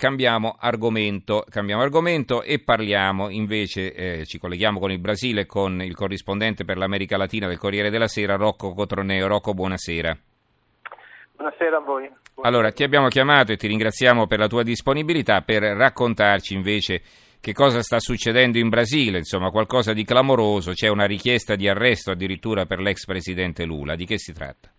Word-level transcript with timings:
cambiamo 0.00 0.56
argomento, 0.58 1.44
cambiamo 1.50 1.82
argomento 1.82 2.42
e 2.42 2.58
parliamo 2.58 3.28
invece, 3.28 3.92
eh, 3.92 4.24
ci 4.24 4.38
colleghiamo 4.38 4.80
con 4.80 4.90
il 4.90 4.98
Brasile 4.98 5.44
con 5.44 5.82
il 5.82 5.94
corrispondente 5.94 6.64
per 6.64 6.78
l'America 6.78 7.18
Latina 7.18 7.46
del 7.46 7.58
Corriere 7.58 7.90
della 7.90 8.08
Sera, 8.08 8.36
Rocco 8.36 8.72
Cotroneo. 8.72 9.26
Rocco, 9.26 9.52
buonasera. 9.52 10.16
Buonasera 11.36 11.76
a 11.76 11.80
voi. 11.80 12.06
Buonasera. 12.06 12.40
Allora, 12.40 12.72
ti 12.72 12.82
abbiamo 12.82 13.08
chiamato 13.08 13.52
e 13.52 13.58
ti 13.58 13.66
ringraziamo 13.66 14.26
per 14.26 14.38
la 14.38 14.48
tua 14.48 14.62
disponibilità 14.62 15.42
per 15.42 15.62
raccontarci 15.62 16.54
invece 16.54 17.02
che 17.38 17.52
cosa 17.52 17.82
sta 17.82 18.00
succedendo 18.00 18.56
in 18.56 18.70
Brasile, 18.70 19.18
insomma 19.18 19.50
qualcosa 19.50 19.92
di 19.92 20.04
clamoroso, 20.04 20.72
c'è 20.72 20.88
una 20.88 21.04
richiesta 21.04 21.56
di 21.56 21.68
arresto 21.68 22.10
addirittura 22.10 22.64
per 22.64 22.80
l'ex 22.80 23.04
presidente 23.04 23.66
Lula, 23.66 23.96
di 23.96 24.06
che 24.06 24.18
si 24.18 24.32
tratta? 24.32 24.70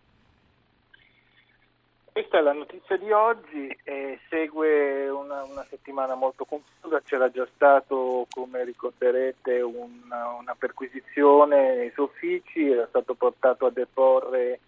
Questa 2.13 2.39
è 2.39 2.41
la 2.41 2.51
notizia 2.51 2.97
di 2.97 3.09
oggi 3.09 3.73
e 3.85 4.19
segue 4.27 5.07
una, 5.07 5.43
una, 5.43 5.65
settimana 5.69 6.13
molto 6.13 6.43
confusa, 6.43 7.01
c'era 7.01 7.31
già 7.31 7.47
stato, 7.55 8.27
come 8.29 8.65
ricorderete, 8.65 9.61
una, 9.61 10.33
una 10.37 10.53
perquisizione 10.59 11.75
nei 11.75 11.91
suoi 11.91 12.07
uffici, 12.07 12.69
era 12.69 12.85
stato 12.87 13.13
portato 13.13 13.65
a 13.65 13.71
deporre 13.71 14.59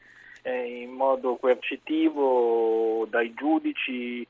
eh, 0.44 0.84
in 0.84 0.92
modo 0.92 1.36
coercitivo 1.36 3.06
dai 3.10 3.34
giudici 3.34 4.26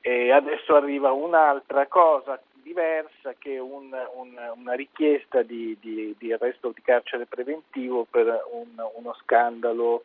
e 0.00 0.30
adesso 0.30 0.76
arriva 0.76 1.10
un'altra 1.10 1.88
cosa 1.88 2.40
diversa 2.62 3.34
che 3.38 3.58
un, 3.58 3.90
un, 4.14 4.38
una 4.54 4.74
richiesta 4.74 5.42
di, 5.42 5.76
di, 5.80 6.14
di, 6.16 6.32
arresto 6.32 6.70
di 6.72 6.80
carcere 6.80 7.26
preventivo 7.26 8.06
per 8.08 8.26
un, 8.52 8.68
uno 8.94 9.14
scandalo 9.20 10.04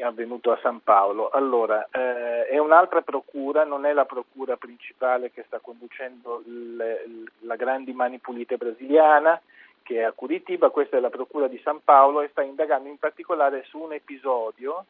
avvenuto 0.00 0.52
a 0.52 0.58
San 0.62 0.82
Paolo. 0.82 1.30
Allora, 1.30 1.88
eh, 1.90 2.46
è 2.46 2.58
un'altra 2.58 3.02
procura, 3.02 3.64
non 3.64 3.84
è 3.84 3.92
la 3.92 4.04
procura 4.04 4.56
principale 4.56 5.30
che 5.30 5.44
sta 5.46 5.58
conducendo 5.58 6.42
le, 6.46 7.04
la 7.40 7.56
Grandi 7.56 7.92
Mani 7.92 8.18
Pulite 8.18 8.56
brasiliana, 8.56 9.40
che 9.82 9.98
è 9.98 10.02
a 10.02 10.12
Curitiba, 10.12 10.70
questa 10.70 10.96
è 10.96 11.00
la 11.00 11.10
procura 11.10 11.48
di 11.48 11.60
San 11.62 11.80
Paolo 11.82 12.22
e 12.22 12.28
sta 12.28 12.42
indagando 12.42 12.88
in 12.88 12.98
particolare 12.98 13.64
su 13.64 13.78
un 13.78 13.92
episodio 13.92 14.86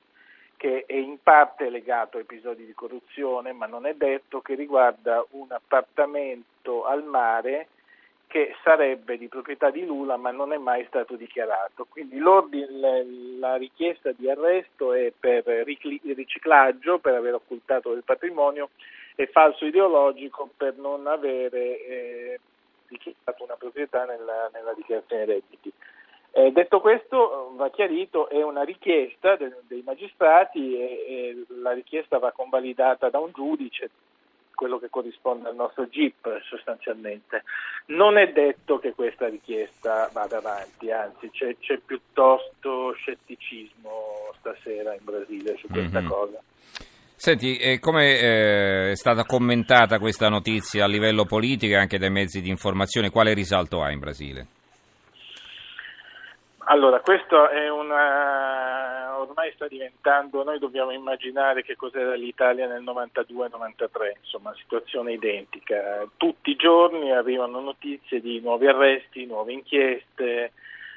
che 0.56 0.84
è 0.86 0.94
in 0.94 1.18
parte 1.20 1.70
legato 1.70 2.18
a 2.18 2.20
episodi 2.20 2.64
di 2.64 2.72
corruzione, 2.72 3.52
ma 3.52 3.66
non 3.66 3.84
è 3.84 3.94
detto 3.94 4.40
che 4.42 4.54
riguarda 4.54 5.24
un 5.30 5.50
appartamento 5.50 6.84
al 6.84 7.02
mare 7.02 7.66
che 8.32 8.56
sarebbe 8.64 9.18
di 9.18 9.28
proprietà 9.28 9.68
di 9.68 9.84
Lula 9.84 10.16
ma 10.16 10.30
non 10.30 10.54
è 10.54 10.56
mai 10.56 10.86
stato 10.86 11.16
dichiarato. 11.16 11.86
Quindi 11.86 12.18
la 12.18 13.56
richiesta 13.56 14.10
di 14.12 14.30
arresto 14.30 14.94
è 14.94 15.12
per 15.12 15.44
riciclaggio, 15.44 16.98
per 16.98 17.12
aver 17.12 17.34
occultato 17.34 17.92
del 17.92 18.04
patrimonio 18.04 18.70
e 19.16 19.26
falso 19.26 19.66
ideologico 19.66 20.48
per 20.56 20.76
non 20.78 21.06
avere 21.06 21.84
eh, 21.84 22.40
dichiarato 22.88 23.44
una 23.44 23.56
proprietà 23.56 24.06
nella, 24.06 24.48
nella 24.50 24.72
dichiarazione 24.72 25.26
dei 25.26 25.34
redditi. 25.34 25.70
Eh, 26.30 26.52
detto 26.52 26.80
questo, 26.80 27.52
va 27.56 27.68
chiarito, 27.68 28.30
è 28.30 28.42
una 28.42 28.62
richiesta 28.62 29.36
de, 29.36 29.56
dei 29.68 29.82
magistrati 29.84 30.74
e, 30.74 31.04
e 31.06 31.44
la 31.60 31.72
richiesta 31.72 32.18
va 32.18 32.32
convalidata 32.32 33.10
da 33.10 33.18
un 33.18 33.30
giudice, 33.34 33.90
quello 34.54 34.78
che 34.78 34.88
corrisponde 34.90 35.48
al 35.48 35.54
nostro 35.54 35.88
GIP 35.88 36.40
sostanzialmente. 36.44 37.42
Non 37.86 38.18
è 38.18 38.32
detto 38.32 38.78
che 38.78 38.92
questa 38.92 39.28
richiesta 39.28 40.08
vada 40.12 40.38
avanti, 40.38 40.90
anzi 40.90 41.30
c'è, 41.30 41.56
c'è 41.58 41.78
piuttosto 41.78 42.92
scetticismo 42.92 44.32
stasera 44.38 44.94
in 44.94 45.04
Brasile 45.04 45.56
su 45.56 45.68
questa 45.68 46.00
mm-hmm. 46.00 46.08
cosa. 46.08 46.40
Senti, 47.14 47.56
eh, 47.56 47.78
come 47.78 48.18
eh, 48.18 48.90
è 48.90 48.96
stata 48.96 49.22
commentata 49.24 50.00
questa 50.00 50.28
notizia 50.28 50.84
a 50.84 50.88
livello 50.88 51.24
politico 51.24 51.74
e 51.74 51.76
anche 51.76 51.96
dai 51.96 52.10
mezzi 52.10 52.40
di 52.40 52.48
informazione? 52.48 53.10
Quale 53.10 53.32
risalto 53.32 53.80
ha 53.80 53.92
in 53.92 54.00
Brasile? 54.00 54.46
Allora, 56.64 57.00
questo 57.00 57.48
è 57.48 57.68
una... 57.70 59.01
ormai 59.22 59.52
sta 59.54 59.66
diventando, 59.66 60.44
noi 60.44 60.58
dobbiamo 60.58 60.90
immaginare 60.90 61.62
che 61.62 61.76
cos'era 61.76 62.14
l'Italia 62.14 62.66
nel 62.66 62.82
92-93, 62.82 64.18
insomma, 64.20 64.54
situazione 64.54 65.12
identica. 65.12 66.06
Tutti 66.16 66.50
i 66.50 66.56
giorni 66.56 67.12
arrivano 67.12 67.60
notizie 67.60 68.20
di 68.20 68.40
nuovi 68.40 68.66
arresti, 68.66 69.26
nuove 69.26 69.52
inchieste, 69.52 70.52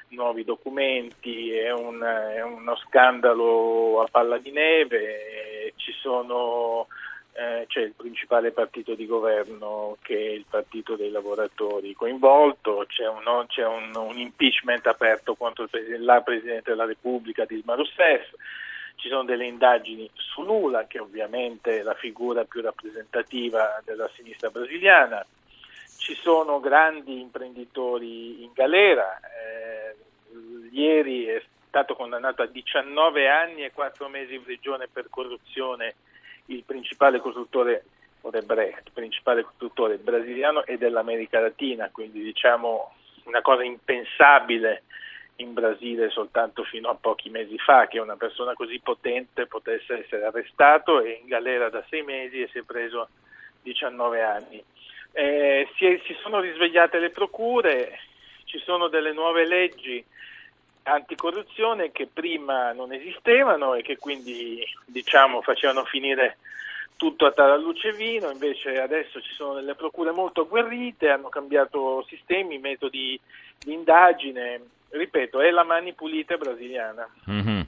nuovi 0.08 0.44
documenti, 0.44 1.52
è, 1.52 1.72
un, 1.72 2.00
è 2.00 2.42
uno 2.42 2.76
scandalo 2.76 4.02
a 4.02 4.08
palla 4.10 4.38
di 4.38 4.50
neve, 4.50 5.72
ci 5.76 5.92
sono 5.92 6.86
eh, 7.36 7.66
c'è 7.68 7.80
il 7.80 7.92
principale 7.94 8.50
partito 8.50 8.94
di 8.94 9.04
governo 9.04 9.98
che 10.00 10.16
è 10.16 10.30
il 10.30 10.46
partito 10.48 10.96
dei 10.96 11.10
lavoratori 11.10 11.92
coinvolto, 11.92 12.86
c'è 12.88 13.06
un, 13.06 13.44
c'è 13.46 13.66
un, 13.66 13.92
un 13.94 14.16
impeachment 14.16 14.86
aperto 14.86 15.34
contro 15.34 15.68
il, 15.70 16.02
la 16.02 16.22
Presidente 16.22 16.70
della 16.70 16.86
Repubblica 16.86 17.44
Dilma 17.44 17.74
Rousseff, 17.74 18.30
ci 18.94 19.08
sono 19.08 19.24
delle 19.24 19.44
indagini 19.44 20.08
su 20.14 20.42
Lula 20.44 20.86
che 20.86 20.98
ovviamente 20.98 21.80
è 21.80 21.82
la 21.82 21.92
figura 21.92 22.44
più 22.44 22.62
rappresentativa 22.62 23.82
della 23.84 24.08
sinistra 24.14 24.48
brasiliana, 24.48 25.24
ci 25.98 26.14
sono 26.14 26.58
grandi 26.58 27.20
imprenditori 27.20 28.42
in 28.44 28.50
galera, 28.54 29.20
eh, 29.20 29.94
ieri 30.70 31.26
è 31.26 31.42
stato 31.68 31.94
condannato 31.94 32.40
a 32.40 32.46
19 32.46 33.28
anni 33.28 33.62
e 33.62 33.72
4 33.72 34.08
mesi 34.08 34.34
in 34.34 34.42
prigione 34.42 34.88
per 34.90 35.08
corruzione 35.10 35.96
il 36.46 36.62
principale 36.64 37.20
costruttore 37.20 37.84
Odebrecht, 38.22 38.90
principale 38.92 39.42
costruttore 39.42 39.98
brasiliano 39.98 40.64
e 40.64 40.78
dell'America 40.78 41.40
Latina, 41.40 41.90
quindi 41.90 42.22
diciamo 42.22 42.92
una 43.24 43.40
cosa 43.40 43.62
impensabile 43.62 44.82
in 45.36 45.52
Brasile 45.52 46.08
soltanto 46.10 46.64
fino 46.64 46.88
a 46.88 46.94
pochi 46.94 47.28
mesi 47.28 47.58
fa 47.58 47.86
che 47.88 47.98
una 47.98 48.16
persona 48.16 48.54
così 48.54 48.80
potente 48.80 49.46
potesse 49.46 50.04
essere 50.04 50.24
arrestato 50.24 51.02
e 51.02 51.20
in 51.20 51.26
galera 51.26 51.68
da 51.68 51.84
sei 51.90 52.02
mesi 52.02 52.40
e 52.40 52.48
si 52.48 52.58
è 52.58 52.62
preso 52.62 53.08
19 53.62 54.22
anni. 54.22 54.64
Eh, 55.12 55.68
si, 55.76 55.86
è, 55.86 56.00
si 56.06 56.16
sono 56.22 56.40
risvegliate 56.40 56.98
le 56.98 57.10
procure, 57.10 57.98
ci 58.44 58.58
sono 58.60 58.88
delle 58.88 59.12
nuove 59.12 59.46
leggi 59.46 60.04
anticorruzione 60.86 61.90
che 61.90 62.08
prima 62.12 62.72
non 62.72 62.92
esistevano 62.92 63.74
e 63.74 63.82
che 63.82 63.96
quindi 63.98 64.64
diciamo, 64.84 65.42
facevano 65.42 65.84
finire 65.84 66.38
tutto 66.96 67.26
a 67.26 67.32
taralluce 67.32 67.92
vino, 67.92 68.30
invece 68.30 68.80
adesso 68.80 69.20
ci 69.20 69.34
sono 69.34 69.54
delle 69.54 69.74
procure 69.74 70.12
molto 70.12 70.42
agguerrite, 70.42 71.10
hanno 71.10 71.28
cambiato 71.28 72.04
sistemi, 72.08 72.58
metodi 72.58 73.20
di 73.58 73.72
indagine, 73.72 74.60
ripeto, 74.90 75.40
è 75.40 75.50
la 75.50 75.64
mani 75.64 75.92
pulita 75.92 76.36
brasiliana. 76.36 77.06
Mm-hmm. 77.30 77.60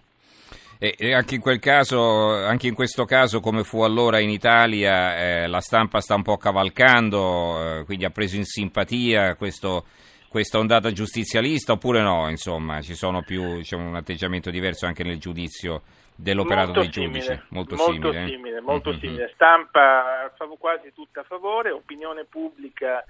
E, 0.78 0.94
e 0.96 1.12
anche, 1.12 1.34
in 1.34 1.58
caso, 1.58 2.30
anche 2.30 2.68
in 2.68 2.74
questo 2.74 3.04
caso, 3.04 3.40
come 3.40 3.64
fu 3.64 3.82
allora 3.82 4.20
in 4.20 4.30
Italia, 4.30 5.16
eh, 5.16 5.46
la 5.48 5.60
stampa 5.60 6.00
sta 6.00 6.14
un 6.14 6.22
po' 6.22 6.36
cavalcando, 6.36 7.80
eh, 7.80 7.84
quindi 7.84 8.04
ha 8.04 8.10
preso 8.10 8.36
in 8.36 8.44
simpatia 8.44 9.34
questo 9.34 9.86
questa 10.28 10.58
ondata 10.58 10.92
giustizialista 10.92 11.72
oppure 11.72 12.00
no? 12.00 12.28
Insomma, 12.28 12.80
ci 12.82 12.94
sono 12.94 13.22
più, 13.22 13.60
c'è 13.62 13.76
un 13.76 13.94
atteggiamento 13.94 14.50
diverso 14.50 14.86
anche 14.86 15.02
nel 15.02 15.18
giudizio 15.18 15.82
dell'operato 16.14 16.72
molto 16.72 16.80
dei 16.80 16.90
giudici. 16.90 17.40
Molto, 17.50 17.76
molto 17.76 18.12
simile. 18.12 18.22
Eh? 18.22 18.26
simile 18.28 18.60
molto 18.60 18.90
mm-hmm. 18.90 18.98
simile. 18.98 19.30
Stampa 19.34 20.32
quasi 20.58 20.92
tutta 20.92 21.20
a 21.20 21.24
favore, 21.24 21.70
opinione 21.70 22.24
pubblica 22.24 23.04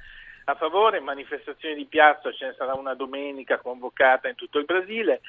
a 0.45 0.55
favore, 0.55 1.01
manifestazioni 1.01 1.75
di 1.75 1.85
piazza, 1.85 2.33
ce 2.33 2.47
ne 2.47 2.55
sarà 2.57 2.75
una 2.75 2.95
domenica 2.95 3.59
convocata 3.59 4.29
in 4.29 4.35
tutto 4.35 4.59
il 4.59 4.65
Brasile. 4.65 5.21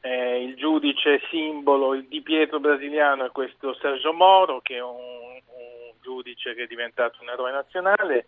Eh, 0.00 0.44
il 0.44 0.56
giudice 0.56 1.20
simbolo, 1.30 1.94
il 1.94 2.06
Di 2.06 2.20
Pietro 2.22 2.60
brasiliano 2.60 3.24
è 3.24 3.30
questo 3.30 3.74
Sergio 3.74 4.12
Moro, 4.12 4.60
che 4.60 4.76
è 4.76 4.82
un, 4.82 4.94
un 4.94 5.92
giudice 6.00 6.54
che 6.54 6.64
è 6.64 6.66
diventato 6.66 7.18
un 7.22 7.30
eroe 7.30 7.50
nazionale. 7.50 8.26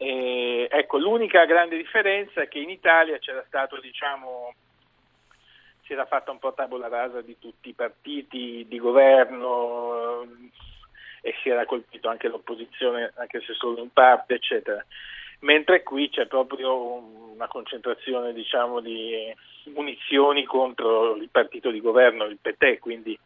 E, 0.00 0.68
ecco, 0.70 0.96
l'unica 0.96 1.44
grande 1.44 1.76
differenza 1.76 2.40
è 2.40 2.48
che 2.48 2.60
in 2.60 2.70
Italia 2.70 3.18
c'era 3.18 3.44
stato, 3.48 3.80
diciamo, 3.80 4.54
si 5.82 5.92
era 5.92 6.06
fatta 6.06 6.30
un 6.30 6.38
po' 6.38 6.54
tabula 6.54 6.86
rasa 6.86 7.20
di 7.20 7.36
tutti 7.38 7.70
i 7.70 7.74
partiti 7.74 8.64
di 8.68 8.78
governo 8.78 10.24
e 11.20 11.34
si 11.42 11.48
era 11.48 11.64
colpito 11.64 12.08
anche 12.08 12.28
l'opposizione, 12.28 13.12
anche 13.16 13.40
se 13.40 13.54
solo 13.54 13.82
in 13.82 13.92
parte, 13.92 14.34
eccetera. 14.34 14.84
Mentre 15.40 15.82
qui 15.82 16.08
c'è 16.10 16.26
proprio 16.26 16.94
una 17.32 17.48
concentrazione, 17.48 18.32
diciamo, 18.32 18.80
di 18.80 19.34
munizioni 19.74 20.44
contro 20.44 21.16
il 21.16 21.28
partito 21.28 21.70
di 21.70 21.80
governo, 21.80 22.24
il 22.24 22.38
PT, 22.40 22.78
quindi 22.78 23.18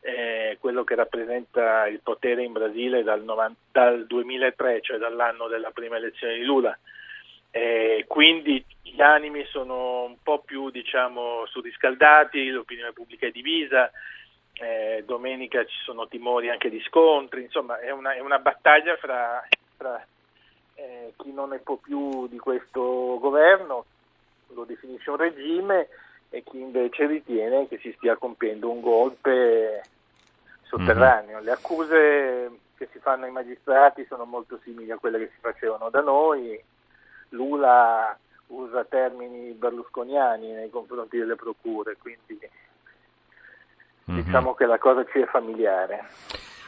eh, 0.00 0.56
quello 0.60 0.84
che 0.84 0.94
rappresenta 0.94 1.86
il 1.86 2.00
potere 2.00 2.42
in 2.42 2.52
Brasile 2.52 3.02
dal, 3.02 3.22
90, 3.22 3.58
dal 3.72 4.06
2003, 4.06 4.80
cioè 4.80 4.98
dall'anno 4.98 5.48
della 5.48 5.70
prima 5.70 5.96
elezione 5.96 6.34
di 6.34 6.44
Lula. 6.44 6.76
Eh, 7.50 8.04
quindi 8.06 8.64
gli 8.82 9.00
animi 9.00 9.44
sono 9.46 10.04
un 10.04 10.16
po' 10.22 10.40
più 10.40 10.70
diciamo, 10.70 11.46
surriscaldati, 11.46 12.50
l'opinione 12.50 12.92
pubblica 12.92 13.26
è 13.26 13.30
divisa, 13.30 13.90
eh, 14.52 15.02
domenica 15.06 15.64
ci 15.64 15.76
sono 15.84 16.08
timori 16.08 16.50
anche 16.50 16.68
di 16.68 16.80
scontri, 16.82 17.42
insomma 17.42 17.78
è 17.80 17.90
una, 17.90 18.14
è 18.14 18.20
una 18.20 18.38
battaglia 18.38 18.96
fra 18.96 19.42
tra 19.78 20.04
eh, 20.74 21.14
chi 21.16 21.32
non 21.32 21.50
ne 21.50 21.58
può 21.58 21.76
più 21.76 22.28
di 22.28 22.38
questo 22.38 23.18
governo, 23.18 23.86
lo 24.48 24.64
definisce 24.64 25.10
un 25.10 25.16
regime, 25.16 25.88
e 26.30 26.42
chi 26.42 26.60
invece 26.60 27.06
ritiene 27.06 27.68
che 27.68 27.78
si 27.78 27.92
stia 27.96 28.16
compiendo 28.16 28.70
un 28.70 28.80
golpe 28.80 29.82
sotterraneo. 30.62 31.36
Mm-hmm. 31.36 31.44
Le 31.44 31.50
accuse 31.50 32.50
che 32.76 32.88
si 32.92 32.98
fanno 32.98 33.24
ai 33.24 33.32
magistrati 33.32 34.04
sono 34.08 34.24
molto 34.24 34.58
simili 34.62 34.90
a 34.90 34.98
quelle 34.98 35.18
che 35.18 35.30
si 35.34 35.40
facevano 35.40 35.90
da 35.90 36.00
noi. 36.00 36.62
Lula 37.30 38.16
usa 38.48 38.84
termini 38.84 39.52
berlusconiani 39.52 40.52
nei 40.52 40.70
confronti 40.70 41.18
delle 41.18 41.34
procure, 41.34 41.96
quindi 41.98 42.38
mm-hmm. 44.10 44.22
diciamo 44.22 44.54
che 44.54 44.66
la 44.66 44.78
cosa 44.78 45.04
ci 45.04 45.20
è 45.20 45.26
familiare. 45.26 46.06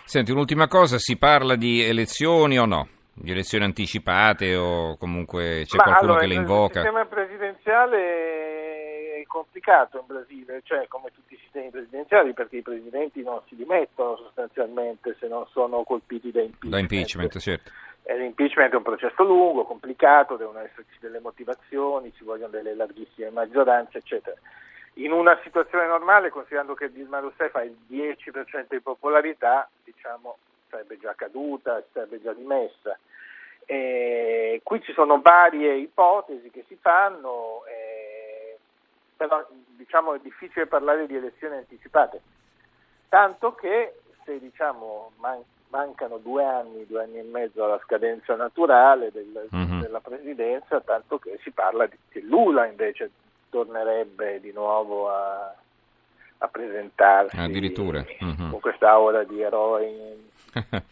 Senti, 0.05 0.33
un'ultima 0.33 0.67
cosa, 0.67 0.99
si 0.99 1.17
parla 1.17 1.55
di 1.55 1.83
elezioni 1.83 2.59
o 2.59 2.67
no? 2.67 2.89
Di 3.13 3.31
elezioni 3.31 3.65
anticipate 3.65 4.57
o 4.57 4.97
comunque 4.97 5.65
c'è 5.67 5.77
Ma 5.77 5.83
qualcuno 5.85 6.13
allora, 6.13 6.21
che 6.21 6.27
le 6.27 6.35
invoca? 6.35 6.81
Il 6.81 6.87
sistema 6.87 7.05
presidenziale 7.05 8.80
complicato 9.31 9.99
in 9.99 10.07
Brasile, 10.07 10.61
cioè 10.65 10.89
come 10.89 11.13
tutti 11.15 11.35
i 11.35 11.39
sistemi 11.39 11.71
presidenziali, 11.71 12.35
perché 12.35 12.57
i 12.57 12.63
presidenti 12.63 13.23
non 13.23 13.41
si 13.47 13.55
dimettono 13.55 14.17
sostanzialmente 14.17 15.17
se 15.21 15.29
non 15.29 15.47
sono 15.53 15.85
colpiti 15.85 16.33
da 16.33 16.41
impeachment. 16.41 16.75
Da 16.75 16.79
impeachment 16.81 17.39
certo. 17.39 17.71
E 18.03 18.19
l'impeachment 18.19 18.73
è 18.73 18.77
un 18.77 18.83
processo 18.83 19.23
lungo, 19.23 19.65
complicato, 19.65 20.37
devono 20.37 20.59
esserci 20.59 20.99
delle 20.99 21.21
motivazioni, 21.21 22.13
ci 22.17 22.25
vogliono 22.25 22.51
delle 22.51 22.75
larghissime 22.75 23.31
maggioranze, 23.31 23.99
eccetera. 23.99 24.37
In 24.95 25.13
una 25.13 25.39
situazione 25.45 25.87
normale, 25.87 26.31
considerando 26.31 26.75
che 26.75 26.91
Dilma 26.91 27.21
Rousseff 27.21 27.55
ha 27.55 27.63
il 27.63 27.77
10% 27.89 28.67
di 28.69 28.81
popolarità, 28.81 29.71
diciamo, 29.85 30.39
sarebbe 30.69 30.99
già 30.99 31.15
caduta, 31.15 31.81
sarebbe 31.93 32.21
già 32.21 32.33
dimessa. 32.33 32.99
E 33.65 34.61
qui 34.65 34.83
ci 34.83 34.93
sono 34.93 35.21
varie 35.21 35.77
ipotesi 35.77 36.51
che 36.51 36.65
si 36.67 36.77
fanno. 36.81 37.63
Però 39.21 39.47
diciamo, 39.77 40.15
è 40.15 40.19
difficile 40.21 40.67
parlare 40.67 41.07
di 41.07 41.15
elezioni 41.15 41.57
anticipate, 41.57 42.23
tanto 43.11 43.53
che 43.53 44.01
se 44.25 44.39
diciamo, 44.39 45.13
man- 45.19 45.45
mancano 45.69 46.17
due 46.17 46.43
anni, 46.43 46.87
due 46.87 47.03
anni 47.03 47.19
e 47.19 47.23
mezzo 47.25 47.63
alla 47.63 47.79
scadenza 47.85 48.35
naturale 48.35 49.11
del, 49.13 49.47
mm-hmm. 49.55 49.81
della 49.83 50.01
presidenza, 50.01 50.81
tanto 50.81 51.19
che 51.19 51.39
si 51.43 51.51
parla 51.51 51.85
di 51.85 51.99
che 52.09 52.21
Lula 52.21 52.65
invece 52.65 53.11
tornerebbe 53.51 54.41
di 54.41 54.53
nuovo 54.53 55.11
a, 55.11 55.55
a 56.39 56.49
presentarsi 56.49 57.37
Addirittura. 57.37 58.03
Mm-hmm. 58.25 58.51
con 58.53 58.61
questa 58.61 58.89
aura 58.89 59.23
di 59.25 59.43
eroe 59.43 60.17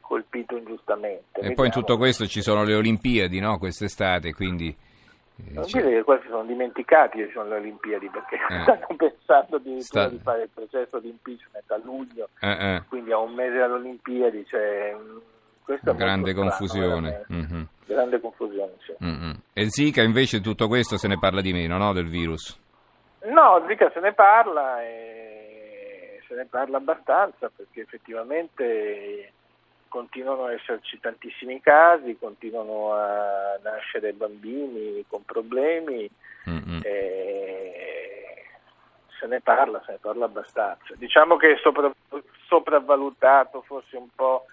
colpito 0.00 0.56
ingiustamente. 0.56 1.24
E 1.32 1.48
Vediamo. 1.48 1.54
poi 1.56 1.66
in 1.66 1.72
tutto 1.72 1.98
questo 1.98 2.24
ci 2.24 2.40
sono 2.40 2.64
le 2.64 2.76
Olimpiadi 2.76 3.40
no? 3.40 3.58
quest'estate, 3.58 4.32
quindi 4.32 4.74
non 5.50 5.64
dire 5.66 5.90
che 5.90 6.02
quasi 6.02 6.26
sono 6.28 6.44
dimenticati 6.44 7.18
che 7.18 7.26
ci 7.26 7.32
sono 7.32 7.48
le 7.48 7.56
Olimpiadi 7.56 8.08
perché 8.08 8.36
eh. 8.36 8.60
stanno 8.62 8.96
pensando 8.96 9.56
addirittura 9.56 10.06
Sta... 10.06 10.08
di 10.08 10.18
fare 10.18 10.42
il 10.42 10.50
processo 10.52 10.98
di 10.98 11.08
impeachment 11.08 11.70
a 11.70 11.76
luglio, 11.82 12.28
eh, 12.40 12.50
eh. 12.50 12.82
quindi 12.88 13.12
a 13.12 13.18
un 13.18 13.34
mese 13.34 13.58
dalle 13.58 13.74
Olimpiadi. 13.74 14.46
Cioè, 14.46 14.96
questa 15.64 15.92
grande 15.92 16.34
confusione. 16.34 17.22
Strano, 17.24 17.42
mm-hmm. 17.42 17.62
Grande 17.86 18.20
confusione, 18.20 18.72
sì. 18.84 18.94
mm-hmm. 19.04 19.32
E 19.52 19.70
Zika 19.70 20.02
invece 20.02 20.40
tutto 20.40 20.68
questo 20.68 20.96
se 20.96 21.08
ne 21.08 21.18
parla 21.18 21.40
di 21.40 21.52
meno, 21.52 21.76
no? 21.76 21.92
Del 21.92 22.08
virus? 22.08 22.58
No, 23.24 23.64
Zika 23.68 23.90
se 23.92 24.00
ne 24.00 24.12
parla 24.12 24.82
e 24.82 26.20
se 26.26 26.34
ne 26.34 26.46
parla 26.46 26.78
abbastanza 26.78 27.50
perché 27.54 27.82
effettivamente 27.82 29.32
continuano 29.92 30.46
ad 30.46 30.54
esserci 30.54 30.98
tantissimi 30.98 31.60
casi, 31.60 32.16
continuano 32.18 32.94
a 32.94 33.60
nascere 33.62 34.14
bambini 34.14 35.04
con 35.06 35.22
problemi, 35.26 36.08
mm-hmm. 36.48 36.78
se 39.20 39.26
ne 39.28 39.40
parla, 39.42 39.82
se 39.84 39.92
ne 39.92 39.98
parla 40.00 40.24
abbastanza. 40.24 40.94
Diciamo 40.96 41.36
che 41.36 41.52
è 41.52 41.58
sopra, 41.58 41.92
sopravvalutato 42.46 43.60
forse 43.60 43.98
un 43.98 44.08
po' 44.14 44.46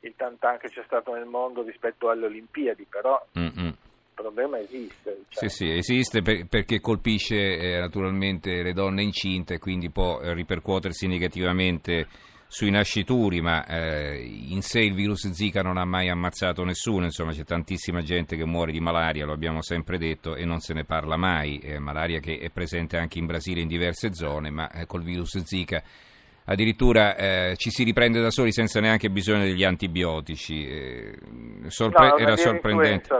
il 0.00 0.14
tantan 0.16 0.56
che 0.56 0.70
c'è 0.70 0.82
stato 0.86 1.12
nel 1.12 1.26
mondo 1.26 1.62
rispetto 1.62 2.08
alle 2.08 2.24
Olimpiadi, 2.24 2.86
però 2.88 3.22
mm-hmm. 3.38 3.66
il 3.66 3.76
problema 4.14 4.58
esiste. 4.58 5.24
Diciamo. 5.28 5.48
Sì, 5.48 5.48
sì, 5.50 5.70
esiste 5.76 6.22
per, 6.22 6.46
perché 6.48 6.80
colpisce 6.80 7.36
eh, 7.36 7.78
naturalmente 7.78 8.62
le 8.62 8.72
donne 8.72 9.02
incinte 9.02 9.54
e 9.54 9.58
quindi 9.58 9.90
può 9.90 10.20
ripercuotersi 10.22 11.06
negativamente 11.06 12.08
sui 12.56 12.70
nascituri, 12.70 13.42
ma 13.42 13.66
eh, 13.66 14.16
in 14.16 14.62
sé 14.62 14.80
il 14.80 14.94
virus 14.94 15.30
Zika 15.30 15.60
non 15.60 15.76
ha 15.76 15.84
mai 15.84 16.08
ammazzato 16.08 16.64
nessuno, 16.64 17.04
insomma 17.04 17.32
c'è 17.32 17.44
tantissima 17.44 18.00
gente 18.00 18.34
che 18.34 18.46
muore 18.46 18.72
di 18.72 18.80
malaria, 18.80 19.26
lo 19.26 19.34
abbiamo 19.34 19.60
sempre 19.60 19.98
detto 19.98 20.34
e 20.34 20.46
non 20.46 20.60
se 20.60 20.72
ne 20.72 20.84
parla 20.84 21.18
mai, 21.18 21.58
eh, 21.58 21.78
malaria 21.78 22.18
che 22.18 22.38
è 22.38 22.48
presente 22.48 22.96
anche 22.96 23.18
in 23.18 23.26
Brasile 23.26 23.60
in 23.60 23.68
diverse 23.68 24.14
zone, 24.14 24.48
ma 24.48 24.70
eh, 24.70 24.86
col 24.86 25.02
virus 25.02 25.36
Zika 25.42 25.82
addirittura 26.46 27.14
eh, 27.16 27.56
ci 27.58 27.68
si 27.68 27.84
riprende 27.84 28.22
da 28.22 28.30
soli 28.30 28.52
senza 28.52 28.80
neanche 28.80 29.10
bisogno 29.10 29.44
degli 29.44 29.62
antibiotici, 29.62 30.66
eh, 30.66 31.18
sorpre- 31.66 32.08
no, 32.08 32.16
era 32.16 32.36
sorprendente, 32.36 33.10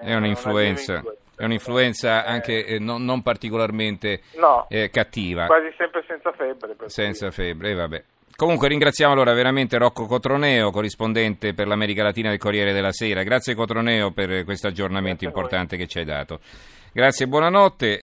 è 0.00 0.14
un'influenza. 0.14 1.04
È 1.36 1.44
un'influenza 1.44 2.24
eh. 2.24 2.30
anche 2.30 2.64
eh, 2.64 2.78
non, 2.78 3.04
non, 3.04 3.20
particolarmente 3.20 4.22
no, 4.36 4.66
cattiva. 4.90 5.44
Quasi 5.44 5.70
sempre 5.76 6.02
senza 6.08 6.32
febbre. 6.32 6.88
Senza 6.88 7.30
febbre, 7.30 7.74
vabbè. 7.74 8.04
Comunque 8.36 8.68
ringraziamo 8.68 9.14
allora 9.14 9.32
veramente 9.32 9.78
Rocco 9.78 10.04
Cotroneo, 10.04 10.70
corrispondente 10.70 11.54
per 11.54 11.66
l'America 11.66 12.02
Latina 12.02 12.28
del 12.28 12.38
Corriere 12.38 12.74
della 12.74 12.92
Sera. 12.92 13.22
Grazie 13.22 13.54
Cotroneo 13.54 14.10
per 14.10 14.44
questo 14.44 14.66
aggiornamento 14.66 15.24
importante 15.24 15.78
che 15.78 15.86
ci 15.86 16.00
hai 16.00 16.04
dato. 16.04 16.40
Grazie 16.92 17.24
e 17.24 17.28
buonanotte. 17.28 17.94